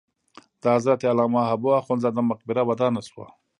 د 0.61 0.63
حضرت 0.75 0.99
علامه 1.11 1.41
حبو 1.49 1.69
اخند 1.79 2.01
زاده 2.03 2.21
مقبره 2.31 2.61
ودانه 2.69 3.01
شوه. 3.09 3.27